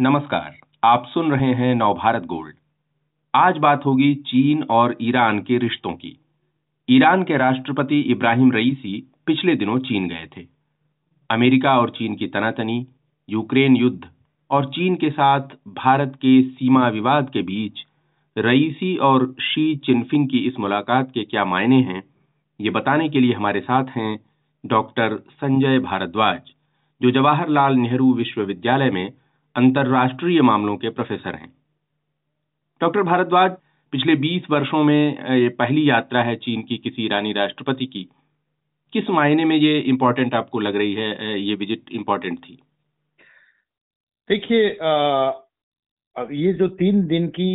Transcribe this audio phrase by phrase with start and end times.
[0.00, 2.54] नमस्कार, आप सुन रहे हैं नवभारत गोल्ड।
[3.34, 6.16] आज बात होगी चीन और ईरान के रिश्तों की।
[6.88, 8.94] ईरान के राष्ट्रपति इब्राहिम रईसी
[9.26, 10.46] पिछले दिनों चीन गए थे।
[11.30, 12.86] अमेरिका और चीन की तनातनी,
[13.28, 14.08] यूक्रेन युद्ध
[14.50, 17.84] और चीन के साथ भारत के सीमा विवाद के बीच
[18.36, 22.02] रईसी और शी चिनफिंग की इस मुलाकात के क्या मायने हैं,
[22.60, 24.18] ये बताने के लिए हमारे साथ हैं
[24.66, 26.40] डॉक्टर संजय भारद्वाज,
[27.00, 29.10] जो जवाहरलाल नेहरू विश्वविद्यालय में
[29.56, 31.52] अंतर्राष्ट्रीय मामलों के प्रोफेसर हैं।
[32.80, 33.50] डॉक्टर भारद्वाज,
[33.92, 38.08] पिछले 20 वर्षों में ये पहली यात्रा है चीन की किसी ईरानी राष्ट्रपति की।
[38.92, 42.58] किस मायने में ये इम्पोर्टेंट आपको लग रही है ये विज़िट इम्पोर्टेंट थी?
[44.30, 44.66] देखिए
[46.36, 47.50] ये जो तीन दिन की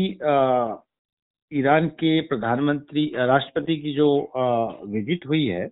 [1.51, 4.07] ईरान के प्रधानमंत्री, राष्ट्रपति की जो
[4.87, 5.65] विज़िट हुई है,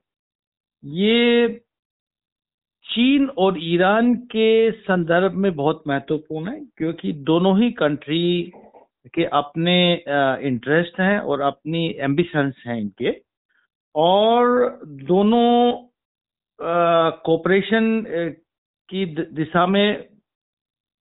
[0.83, 1.47] ये
[2.87, 8.51] चीन और ईरान के संदर्भ में बहुत महत्वपूर्ण है, क्योंकि दोनों ही कंट्री
[9.13, 9.75] के अपने
[10.47, 13.11] इंटरेस्ट हैं और अपनी एम्बिशंस हैं इनके।
[13.95, 15.73] और दोनों
[16.59, 18.03] कोऑपरेशन
[18.89, 20.07] की दिशा में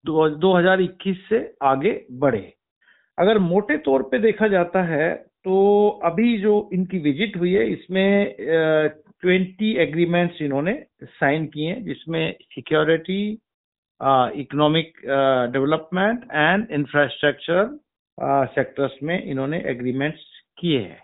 [0.05, 2.53] 2021 से आगे बढ़े।
[3.17, 5.13] अगर मोटे तौर पे देखा जाता है
[5.45, 8.35] तो अभी जो इनकी विज़िट हुई है, इसमें
[9.23, 13.21] ट्वेंटी एग्रीमेंट्स इन्होंने साइन किए हैं, जिसमें security
[14.41, 14.93] economic
[15.53, 17.77] development and infrastructure
[18.55, 20.25] sectors में इन्होंने एग्रीमेंट्स
[20.59, 21.01] किए हैं।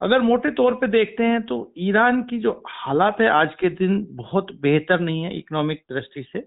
[0.00, 4.06] अगर मोटे तौर पे देखते हैं तो ईरान की जो हालात है आज के दिन
[4.12, 6.40] बहुत बेहतर नहीं है इकोनॉमिक दृष्टि से,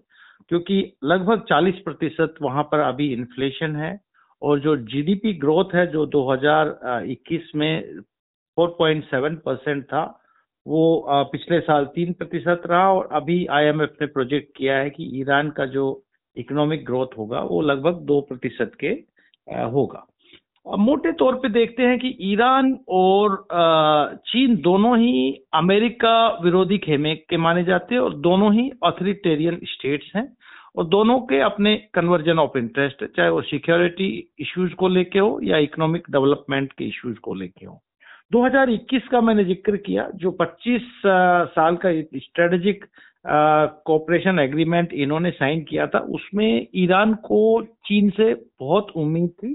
[0.49, 3.99] क्योंकि लगभग 40 प्रतिशत वहाँ पर अभी इन्फ्लेशन है
[4.41, 8.01] और जो जीडीपी ग्रोथ है जो 2021 में
[8.57, 10.03] 4.7 परसेंट था
[10.69, 15.49] वो पिछले साल तीन प्रतिशत रहा और अभी आईएमएफ ने प्रोजेक्ट किया है कि ईरान
[15.49, 15.85] का जो
[16.35, 18.89] इकोनॉमिक ग्रोथ होगा वो लगभग दो प्रतिशत के
[19.71, 20.05] होगा।
[20.77, 23.35] मोटे तौर पे देखते हैं कि ईरान और
[24.27, 26.13] चीन दोनों ही अमेरिका
[26.43, 30.27] विरोधी खेमे के माने जाते हैं और दोनों ही ऑथोरिटेरियन स्टेट्स हैं
[30.75, 34.09] और दोनों के अपने कन्वर्जन ऑफ़ इंटरेस्ट चाहे वो सिक्योरिटी
[34.39, 37.81] इश्यूज़ को लेके हो या इकोनॉमिक डेवलपमेंट के इश्यूज़ को लेके हो।
[38.31, 40.81] 2021 का मैंने ज़िक्र किया जो 25
[41.53, 42.85] साल का स्ट्रेटेजिक
[43.27, 47.39] कोऑपरेशन एग्रीमेंट इन्होंने साइन किया था उसमें ईरान को
[47.85, 49.53] चीन से बहुत उम्मीद थी।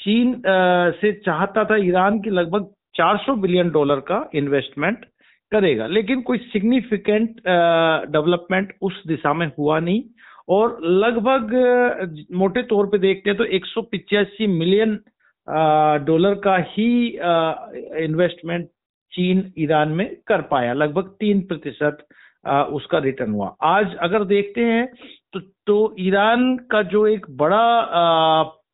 [0.00, 5.04] चीन आ, से चाहता था ईरान की लगभग 400 बिलियन डॉलर का इन्वेस्टमेंट
[5.52, 7.40] करेगा लेकिन कोई सिग्निफिकेंट
[8.12, 10.02] डेवलपमेंट उस दिशा में हुआ नहीं।
[10.48, 11.52] और लगभग
[12.36, 13.64] मोटे तौर पे देखते हैं तो एक
[14.48, 14.98] मिलियन
[16.06, 17.06] डॉलर का ही
[18.04, 18.68] इन्वेस्टमेंट
[19.12, 22.06] चीन ईरान में कर पाया। लगभग तीन प्रतिशत
[22.72, 24.86] उसका रिटर्न हुआ। आज अगर देखते हैं
[25.32, 27.62] तो तो ईरान का जो एक बड़ा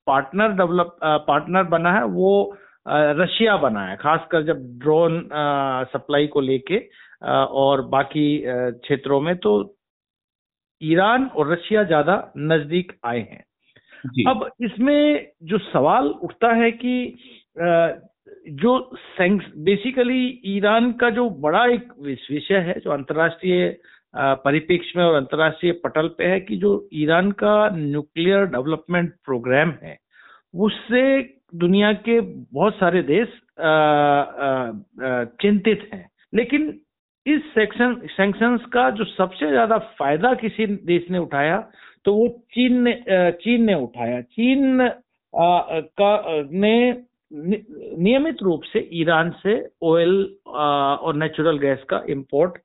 [0.06, 2.56] पार्टनर डेवलप पार्टनर बना है, वो
[2.86, 5.20] रशिया बना है। खासकर जब ड्रोन
[5.92, 6.78] सप्लाई को लेके
[7.54, 9.52] और बाकी क्षेत्रों में तो
[10.82, 13.44] ईरान और रशिया ज़्यादा नज़दीक आए हैं।
[14.28, 17.14] अब इसमें जो सवाल उठता है कि
[18.60, 18.78] जो
[19.58, 23.76] बेसिकली ईरान का जो बड़ा एक विषय है, जो अंतर्राष्ट्रीय
[24.16, 29.96] परिप्रेक्ष्य में और अंतर्राष्ट्रीय पटल पे है कि जो ईरान का न्यूक्लियर डेवलपमेंट प्रोग्राम है,
[30.54, 31.20] उससे
[31.54, 33.28] दुनिया के बहुत सारे देश
[35.40, 36.68] चिंतित हैं। लेकिन
[37.26, 41.56] इस सेक्शन सैंक्शंस का जो सबसे ज़्यादा फ़ायदा किसी देश ने उठाया
[42.04, 42.92] तो वो चीन ने
[43.42, 44.88] चीन ने उठाया। चीन
[46.00, 46.12] का
[46.52, 46.76] ने
[47.32, 50.14] नियमित रूप से ईरान से ऑयल
[50.46, 52.58] और नेचुरल गैस का इंपोर्ट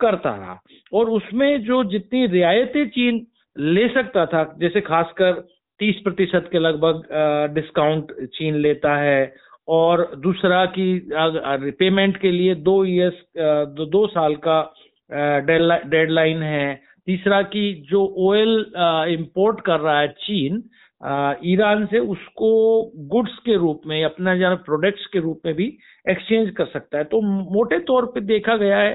[0.00, 0.58] करता रहा।
[0.92, 3.26] और उसमें जो जितनी रियायतें चीन
[3.56, 5.40] ले सकता था जैसे खासकर
[5.80, 7.02] 30 प्रतिशत के लगभग
[7.54, 9.32] डिस्काउंट चीन लेता है
[9.68, 11.08] और दूसरा कि
[11.78, 14.62] पेमेंट के लिए दो ईयर्स दो, दो साल का
[15.10, 18.58] डेडलाइन है तीसरा कि जो ऑयल
[19.12, 20.62] इंपोर्ट कर रहा है चीन
[21.46, 22.50] ईरान से उसको
[23.08, 25.66] गुड्स के रूप में अपना जरा प्रोडक्ट्स के रूप में भी
[26.06, 27.20] एक्सचेंज कर सकता है। तो
[27.54, 28.94] मोटे तौर पे देखा गया है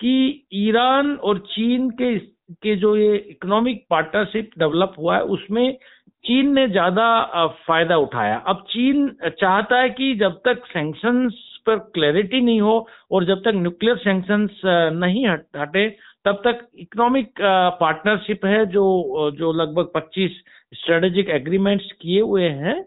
[0.00, 0.12] कि
[0.54, 2.18] ईरान और चीन के
[2.62, 5.76] के जो ये इकोनॉमिक पार्टनरशिप डेवलप हुआ है, उसमें
[6.24, 9.08] चीन ने ज़्यादा फ़ायदा उठाया। अब चीन
[9.40, 14.60] चाहता है कि जब तक सैंक्शंस पर क्लैरिटी नहीं हो और जब तक न्यूक्लियर सैंक्शंस
[14.64, 15.88] नहीं हटे
[16.26, 17.40] तब तक इकोनॉमिक
[17.80, 18.84] पार्टनरशिप है जो
[19.30, 20.38] जो लगभग 25
[20.74, 22.84] स्ट्रेटेजिक एग्रीमेंट्स किए हुए हैं,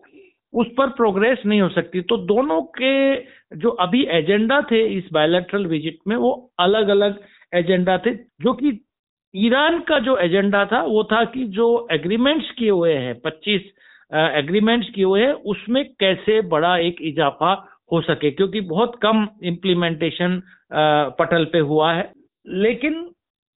[0.53, 3.15] उस पर प्रोग्रेस नहीं हो सकती। तो दोनों के
[3.57, 7.19] जो अभी एजेंडा थे इस बायोलेट्रल विज़िट में, वो अलग अलग
[7.53, 8.79] एजेंडा थे, जो कि
[9.33, 13.61] ईरान का जो एजेंडा था, वो था कि जो एग्रीमेंट्स किए हुए हैं 25
[14.11, 17.53] एग्रीमेंट्स किए हुए हैं, उसमें कैसे बड़ा एक इजाफा
[17.91, 20.41] हो सके, क्योंकि बहुत कम इम्प्लीमेंटेशन
[21.19, 22.11] पटल पे हुआ है।
[22.45, 23.05] लेकिन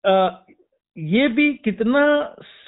[0.05, 2.03] ये भी कितना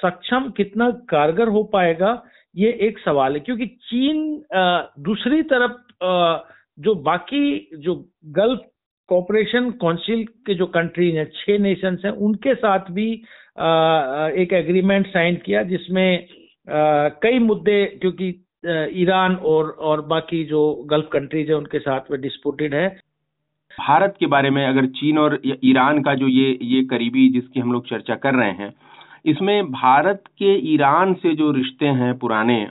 [0.01, 2.21] सक्षम, कितना कारगर हो पाएगा,
[2.55, 4.43] ये एक सवाल है। क्योंकि चीन
[5.03, 5.71] दूसरी तरफ़
[6.79, 7.95] जो बाकी जो
[8.37, 8.61] गल्फ
[9.09, 13.11] कॉपरेशन काउंसिल के जो कंट्रीज़ हैं, छह नेशंस हैं, उनके साथ भी
[14.43, 16.27] एक एग्रीमेंट साइन किया जिसमें
[16.67, 18.27] कई मुद्दे, क्योंकि
[19.01, 22.87] ईरान और और बाकी जो गल्फ कंट्रीज़ है, उनके साथ में डिस्प्यूटेड है।
[23.79, 27.71] भारत के बारे में अगर चीन और ईरान का जो ये ये करीबी जिसकी हम
[27.73, 28.73] लोग चर्चा कर रहे हैं,
[29.25, 32.67] इसमें भारत के ईरान से जो रिश्ते हैं पुराने,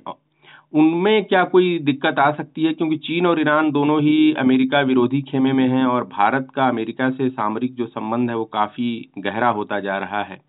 [0.73, 2.73] उनमें क्या कोई दिक्कत आ सकती है?
[2.73, 7.11] क्योंकि चीन और ईरान दोनों ही अमेरिका विरोधी खेमे में हैं और भारत का अमेरिका
[7.11, 10.41] से सामरिक जो संबंध है वो काफ़ी गहरा होता जा रहा है।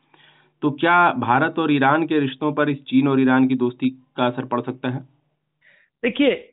[0.63, 4.25] तो क्या भारत और ईरान के रिश्तों पर इस चीन और ईरान की दोस्ती का
[4.25, 4.99] असर पड़ सकता है?
[6.03, 6.52] देखिए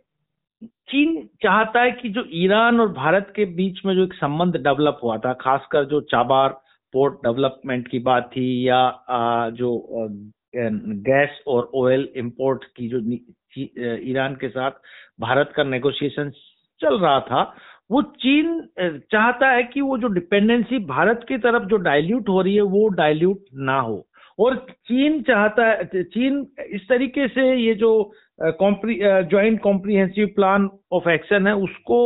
[0.63, 4.99] चीन चाहता है कि जो ईरान और भारत के बीच में जो एक संबंध डेवलप
[5.03, 6.49] हुआ था, खासकर जो चाबार
[6.95, 8.81] पोर्ट डेवलपमेंट की बात थी या
[9.57, 9.71] जो
[10.55, 12.99] गैस और ऑयल इंपोर्ट की जो
[14.11, 14.71] ईरान के साथ
[15.21, 16.31] भारत का नेगोशिएशन
[16.81, 17.43] चल रहा था,
[17.91, 18.61] वो चीन
[19.13, 22.89] चाहता है कि वो जो डिपेंडेंसी भारत की तरफ़ जो डाइल्यूट हो रही है, वो
[22.89, 24.07] डाइल्यूट ना हो।
[24.39, 24.57] और
[24.87, 27.91] चीन चाहता है, चीन इस तरीके से ये जो
[28.43, 31.99] joint comprehensive plan of action है, उसको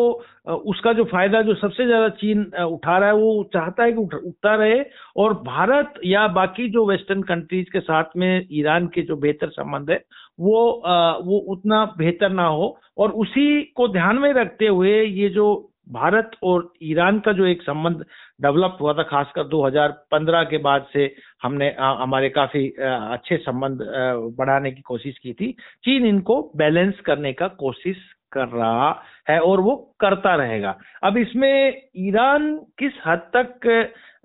[0.67, 4.55] उसका जो फ़ायदा, जो सबसे ज़्यादा चीन उठा रहा है, वो चाहता है कि उठता
[4.55, 4.81] रहे
[5.17, 9.91] और भारत या बाकी जो वेस्टर्न कंट्रीज़ के साथ में ईरान के जो बेहतर संबंध
[9.91, 10.01] है,
[10.41, 10.83] वो
[11.25, 15.47] वो उतना बेहतर ना हो और उसी को ध्यान में रखते हुए ये जो
[15.93, 18.05] भारत और ईरान का जो एक संबंध
[18.43, 23.79] डेवलप हुआ था खासकर 2015 के बाद से हमने हमारे काफ़ी आ, अच्छे संबंध
[24.39, 25.53] बढ़ाने की कोशिश की थी।
[25.85, 27.97] चीन इनको बैलेंस करने का कोशिश
[28.33, 33.69] कर रहा है और वो करता रहेगा। अब इसमें ईरान किस हद तक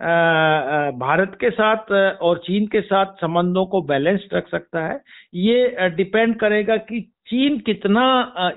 [0.01, 1.91] भारत के साथ
[2.21, 4.99] और चीन के साथ संबंधों को बैलेंस रख सकता है।
[5.33, 8.03] ये डिपेंड करेगा कि चीन कितना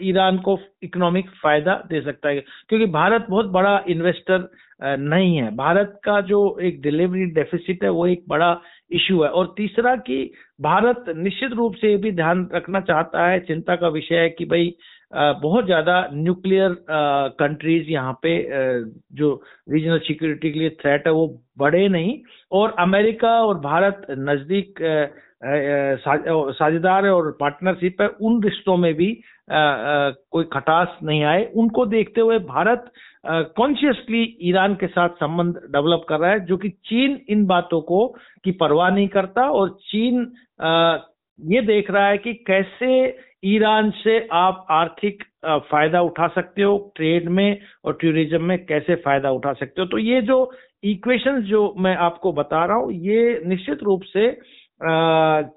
[0.02, 4.48] ईरान को इकोनॉमिक फ़ायदा दे सकता है। क्योंकि भारत बहुत बड़ा इन्वेस्टर
[4.84, 8.56] नहीं है। भारत का जो एक डिलीवरी डेफिसिट है, वो एक बड़ा
[8.90, 13.76] इशू है। और तीसरा कि भारत निश्चित रूप से भी ध्यान रखना चाहता है, चिंता
[13.76, 14.74] का विषय है कि भाई
[15.12, 16.76] बहुत ज़्यादा न्यूक्लियर
[17.38, 18.36] कंट्रीज़ यहाँ पे
[19.16, 19.32] जो
[19.70, 21.26] रीजनल सिक्योरिटी के लिए थ्रेट है, वो
[21.58, 22.18] बढ़े नहीं।
[22.52, 24.78] और अमेरिका और भारत नज़दीक
[26.54, 29.12] साझेदार है और पार्टनरशिप है, उन रिश्तों में भी
[29.50, 32.92] कोई खटास नहीं आए। उनको देखते हुए भारत
[33.56, 38.06] कॉन्शियसली ईरान के साथ संबंध डेवलप कर रहा है, जो कि चीन इन बातों को,
[38.44, 40.32] की परवाह नहीं करता। और चीन
[41.38, 42.88] ये देख रहा है कि कैसे
[43.42, 49.30] ईरान से आप आर्थिक फ़ायदा उठा सकते हो ट्रेड में और टूरिज़्म में कैसे फ़ायदा
[49.30, 50.50] उठा सकते हो। तो ये जो
[50.84, 54.30] इक्वेशन जो मैं आपको बता रहा हूँ ये निश्चित रूप से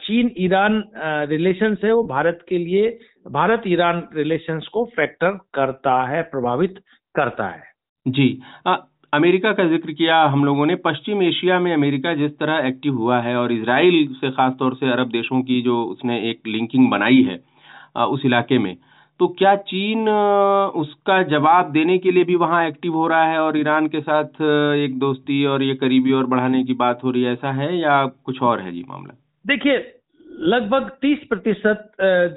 [0.01, 0.83] चीन ईरान
[1.29, 2.89] रिलेशन है वो भारत के लिए
[3.29, 6.79] भारत ईरान रिलेशंस को फैक्टर करता है प्रभावित
[7.15, 7.63] करता है।
[8.05, 8.75] जी। आ,
[9.13, 13.19] अमेरिका का ज़िक्र किया हम लोगों ने पश्चिम एशिया में अमेरिका जिस तरह एक्टिव हुआ
[13.21, 17.39] है और इसराइल से खासतौर से अरब देशों की जो उसने एक लिंकिंग बनाई है
[17.97, 18.75] उस इलाके में।
[19.19, 20.09] तो क्या चीन
[20.75, 24.41] उसका जवाब देने के लिए भी वहाँ एक्टिव हो रहा है और ईरान के साथ
[24.77, 28.05] एक दोस्ती और ये करीबी और बढ़ाने की बात हो रही है, ऐसा है या
[28.05, 29.15] कुछ और है जी मामला?
[29.45, 29.77] देखिए,
[30.25, 31.91] लगभग 30 प्रतिशत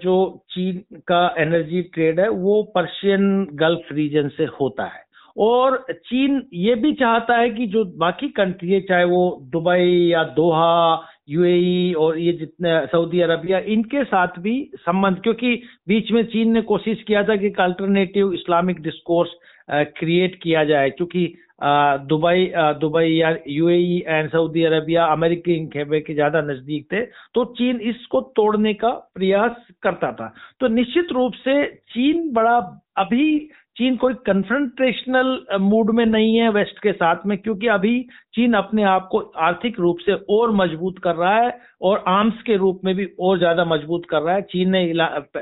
[0.05, 0.17] जो
[0.51, 6.75] चीन का एनर्जी ट्रेड है, वो पर्शियन गल्फ रीजन से होता है। और चीन ये
[6.75, 10.95] भी चाहता है कि जो बाकी कंट्री है, चाहे वो दुबई या दोहा
[11.29, 15.55] यूएई और ये जितने सऊदी अरबिया इनके साथ भी संबंध, क्योंकि
[15.89, 19.37] बीच में चीन ने कोशिश किया था कि अल्टरनेटिव इस्लामिक डिस्कोर्स
[19.71, 21.27] क्रिएट किया जाए, क्योंकि
[21.63, 22.45] दुबई
[22.81, 27.01] दुबई या यूएई एंड सऊदी अरबिया अमेरिकी खेबे के ज़्यादा नज़दीक थे
[27.35, 32.57] तो चीन इसको तोड़ने का प्रयास करता था। तो निश्चित रूप से चीन बड़ा,
[32.99, 33.39] अभी
[33.77, 38.01] चीन कोई कन्फ्रंटेशनल मूड में नहीं है वेस्ट के साथ में, क्योंकि अभी
[38.39, 41.51] चीन अपने आप को आर्थिक रूप से और मज़बूत कर रहा है
[41.83, 44.83] और आर्म्स के रूप में भी और ज़्यादा मज़बूत कर रहा है। चीन ने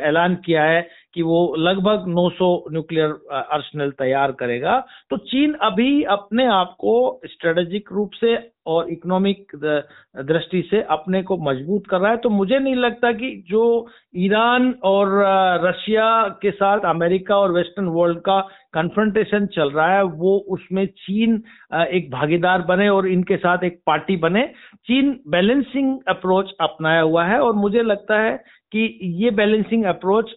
[0.01, 0.81] ऐलान किया है
[1.15, 4.79] कि वो लगभग 900 न्यूक्लियर अर्सनल तैयार करेगा।
[5.11, 8.37] तो चीन अभी अपने आप को स्ट्रेटेजिक रूप से
[8.67, 13.31] और इकोनॉमिक दृष्टि से अपने को मज़बूत कर रहा है। तो मुझे नहीं लगता कि
[13.49, 13.65] जो
[14.17, 15.09] ईरान और
[15.65, 16.09] रशिया
[16.43, 18.39] के साथ अमेरिका और वेस्टर्न वर्ल्ड का
[18.77, 21.43] कन्फ्रंटेशन चल रहा है, वो उसमें चीन
[21.75, 24.47] एक भागीदार बने और इनके साथ एक पार्टी बने।
[24.87, 28.37] चीन बैलेंसिंग अप्रोच अपनाया हुआ है और मुझे लगता है
[28.73, 30.35] कि ये बैलेंसिंग अप्रोच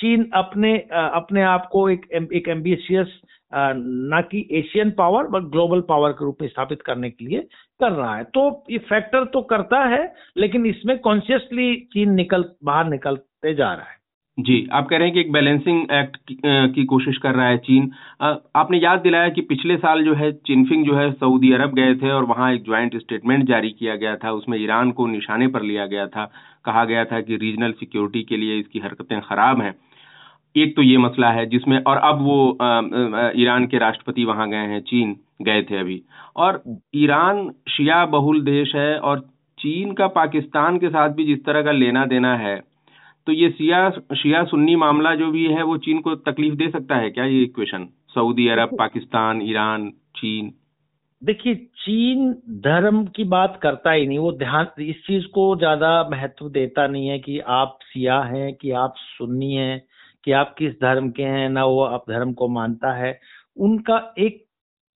[0.00, 3.20] चीन अपने अपने आप को एक एक एम्बिशियस
[3.52, 7.40] ना कि Asian power but global power के रूप में स्थापित करने के लिए
[7.80, 12.88] कर रहा है। तो ये फैक्टर तो करता है, लेकिन इसमें कॉन्शियसली चीन निकल, बाहर
[12.88, 13.96] निकलते जा रहा है।
[14.38, 16.16] जी आप कह रहे हैं कि एक बैलेंसिंग एक्ट
[16.74, 17.90] की, कोशिश कर रहा है चीन।
[18.56, 22.10] आपने याद दिलाया कि पिछले साल जो है चिनफिंग जो है सऊदी अरब गए थे
[22.10, 25.86] और वहाँ एक ज्वाइंट स्टेटमेंट जारी किया गया था। उसमें ईरान को निशाने पर लिया
[25.86, 26.24] गया था।
[26.64, 29.74] कहा गया था कि रीजनल सिक्योरिटी के लिए इसकी हरकतें खराब हैं।
[30.54, 32.38] एक तो ये मसला है जिसमें और अब वो
[33.40, 36.02] ईरान के राष्ट्रपति वहाँ गए हैं चीन गए थे अभी।
[36.36, 36.62] और
[36.94, 39.20] ईरान शिया बहुल देश है और
[39.58, 42.60] चीन का पाकिस्तान के साथ भी जिस तरह का लेना देना है
[43.26, 46.96] तो ये शिया शिया सुन्नी मामला जो भी है वो चीन को तकलीफ़ दे सकता
[46.96, 50.52] है क्या ये equation Saudi Arab Pakistan Iran चीन?
[51.22, 52.32] देखिए चीन
[52.64, 57.08] धर्म की बात करता ही नहीं वो ध्यान इस चीज़ को ज़्यादा महत्व देता नहीं
[57.08, 59.80] है कि आप सिया हैं कि आप सुन्नी हैं
[60.24, 63.18] कि आप किस धर्म के हैं ना वो आप धर्म को मानता है।
[63.56, 64.44] उनका एक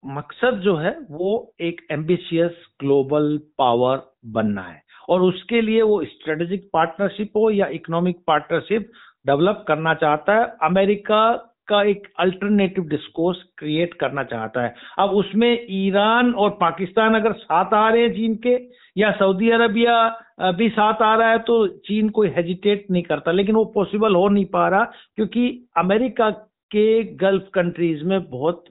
[0.03, 1.31] मकसद जो है वो
[1.62, 8.17] एक एम्बिशियस ग्लोबल पावर बनना है। और उसके लिए वो स्ट्रेटेजिक पार्टनरशिप हो या इकोनॉमिक
[8.27, 8.91] पार्टनरशिप
[9.27, 11.21] डेवलप करना चाहता है, अमेरिका
[11.67, 17.73] का एक अल्टरनेटिव डिस्कोर्स क्रिएट करना चाहता है। अब उसमें ईरान और पाकिस्तान अगर साथ
[17.73, 18.55] आ रहे हैं चीन के,
[18.97, 23.55] या सऊदी अरबिया भी साथ आ रहा है तो चीन कोई हेजिटेट नहीं करता। लेकिन
[23.55, 24.83] वो पॉसिबल हो नहीं पा रहा,
[25.15, 25.47] क्योंकि
[25.77, 26.29] अमेरिका
[26.71, 28.63] के गल्फ कंट्रीज़ में बहुत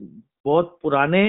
[0.45, 1.23] बहुत पुराने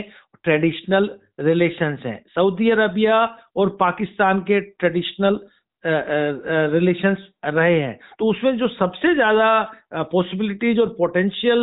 [0.44, 1.10] ट्रेडिशनल
[1.40, 3.24] रिलेशंस हैं। सऊदी अरबिया
[3.56, 5.40] और पाकिस्तान के ट्रेडिशनल
[5.84, 11.60] रिलेशंस रहे हैं। तो उसमें जो सबसे ज़्यादा पॉसिबिलिटीज और पोटेंशियल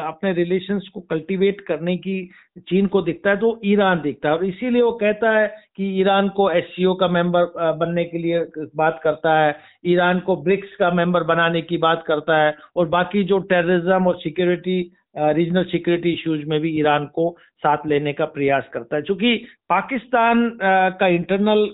[0.00, 2.14] अपने रिलेशंस को कल्टीवेट करने की
[2.68, 6.28] चीन को दिखता है तो ईरान दिखता है। और इसीलिए वो कहता है कि ईरान
[6.36, 8.44] को एससीओ का मेंबर बनने के लिए
[8.76, 9.56] बात करता है।
[9.86, 14.18] ईरान को ब्रिक्स का मेंबर बनाने की बात करता है। और बाकी जो टेररिज्म और
[14.18, 14.80] सिक्योरिटी
[15.16, 17.30] रीजनल सिक्योरिटी इश्यूज़ में भी ईरान को
[17.62, 19.34] साथ लेने का प्रयास करता है। क्योंकि
[19.68, 21.66] पाकिस्तान का इंटरनल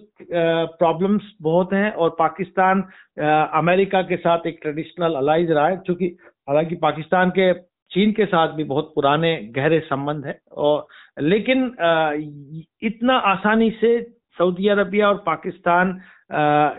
[0.79, 2.83] प्रॉब्लम्स बहुत हैं और पाकिस्तान
[3.59, 6.17] अमेरिका के साथ एक ट्रेडिशनल अलाइज रहा है। क्योंकि
[6.49, 7.53] हालाँकि पाकिस्तान के,
[7.91, 10.87] चीन के साथ भी बहुत पुराने गहरे संबंध है और,
[11.21, 11.65] लेकिन
[12.83, 14.01] इतना आसानी से
[14.39, 15.91] सऊदी अरबिया और पाकिस्तान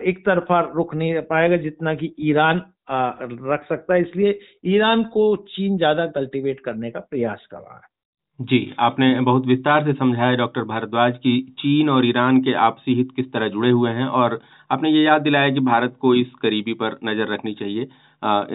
[0.08, 5.78] एक तरफा रुख नहीं पाएगा जितना कि ईरान रख सकता है। इसलिए ईरान को चीन
[5.78, 7.92] ज़्यादा कल्टीवेट करने का प्रयास कर रहा है।
[8.40, 13.12] जी, आपने बहुत विस्तार से समझाया डॉक्टर भारद्वाज की चीन और ईरान के आपसी हित
[13.16, 14.40] किस तरह जुड़े हुए हैं और
[14.72, 17.88] आपने ये याद दिलाया कि भारत को इस करीबी पर नज़र रखनी चाहिए।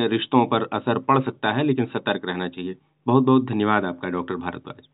[0.09, 4.35] रिश्तों पर असर पड़ सकता है, लेकिन सतर्क रहना चाहिए। बहुत बहुत धन्यवाद आपका डॉक्टर
[4.37, 4.87] भारद्वाज।